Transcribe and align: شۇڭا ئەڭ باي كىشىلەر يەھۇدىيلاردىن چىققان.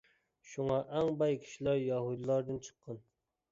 شۇڭا 0.51 0.77
ئەڭ 1.01 1.11
باي 1.19 1.37
كىشىلەر 1.45 1.79
يەھۇدىيلاردىن 1.83 2.61
چىققان. 2.71 3.03